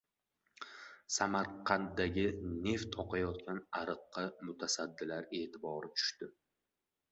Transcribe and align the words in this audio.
Samarqanddagi 1.15 2.23
«neft» 2.63 2.97
oqayotgan 3.05 3.61
ariqqa 3.83 4.25
mutasaddilar 4.49 5.31
e’tibori 5.43 5.95
tushdi 5.97 6.35